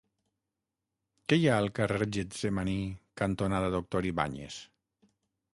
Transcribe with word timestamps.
Què 1.33 1.37
hi 1.41 1.45
ha 1.51 1.57
al 1.65 1.69
carrer 1.81 2.09
Getsemaní 2.17 2.75
cantonada 3.23 3.71
Doctor 3.79 4.11
Ibáñez? 4.15 4.63